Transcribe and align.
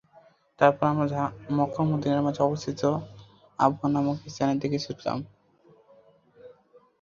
তারপর 0.59 0.83
আমরা 0.85 1.21
মক্কা 1.57 1.79
ও 1.81 1.89
মদীনার 1.89 2.25
মাঝে 2.25 2.41
অবস্থিত 2.43 2.81
আবওয়া 3.59 3.87
নামক 3.93 4.17
স্থানের 4.25 4.57
দিকে 4.61 4.77
ছুটলাম। 4.85 5.17